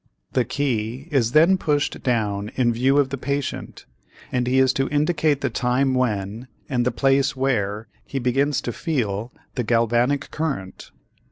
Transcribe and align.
The 0.33 0.45
key 0.45 1.07
is 1.11 1.33
then 1.33 1.59
pushed 1.59 2.01
down 2.01 2.49
in 2.55 2.73
view 2.73 2.97
of 2.97 3.09
the 3.09 3.19
patient 3.19 3.85
and 4.31 4.47
he 4.47 4.57
is 4.57 4.73
to 4.73 4.89
indicate 4.89 5.41
the 5.41 5.49
time 5.51 5.93
when 5.93 6.47
and 6.67 6.87
the 6.87 6.91
place 6.91 7.35
where 7.35 7.87
he 8.07 8.17
begins 8.17 8.61
to 8.61 8.73
feel 8.73 9.31
the 9.53 9.63
galvanic 9.63 10.31
current. 10.31 10.89